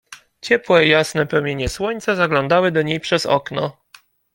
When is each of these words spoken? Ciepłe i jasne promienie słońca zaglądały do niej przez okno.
Ciepłe 0.41 0.85
i 0.85 0.89
jasne 0.89 1.25
promienie 1.27 1.69
słońca 1.69 2.15
zaglądały 2.15 2.71
do 2.71 2.81
niej 2.81 2.99
przez 2.99 3.25
okno. 3.25 3.77